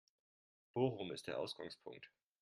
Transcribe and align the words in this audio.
Bochum 0.73 1.11
ist 1.11 1.27
der 1.27 1.37
Ausgangpunkt 1.37 2.09